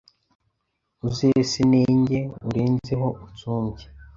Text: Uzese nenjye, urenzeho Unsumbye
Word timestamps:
Uzese 1.07 1.59
nenjye, 1.71 2.19
urenzeho 2.47 3.07
Unsumbye 3.23 3.85